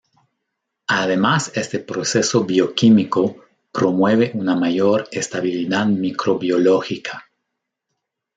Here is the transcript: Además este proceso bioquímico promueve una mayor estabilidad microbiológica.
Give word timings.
Además 0.87 1.51
este 1.53 1.77
proceso 1.77 2.43
bioquímico 2.43 3.45
promueve 3.71 4.31
una 4.33 4.55
mayor 4.55 5.07
estabilidad 5.11 5.85
microbiológica. 5.85 7.27